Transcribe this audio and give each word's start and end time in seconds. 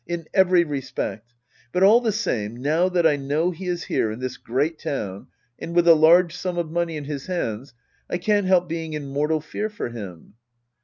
In 0.07 0.25
every 0.33 0.63
respect. 0.63 1.31
But 1.71 1.83
all 1.83 2.01
the 2.01 2.11
same— 2.11 2.55
now 2.59 2.89
that 2.89 3.05
I 3.05 3.17
know 3.17 3.51
he 3.51 3.67
is 3.67 3.83
here— 3.83 4.09
in 4.11 4.17
this 4.19 4.35
great 4.37 4.79
town— 4.79 5.27
and 5.59 5.75
with 5.75 5.87
a 5.87 5.93
large 5.93 6.35
sum 6.35 6.57
of 6.57 6.71
money 6.71 6.97
in 6.97 7.03
his 7.03 7.27
hands— 7.27 7.75
I 8.09 8.17
can't 8.17 8.47
help 8.47 8.67
being 8.67 8.93
in 8.93 9.05
mortal 9.05 9.41
fear 9.41 9.69
for 9.69 9.89
him. 9.89 10.33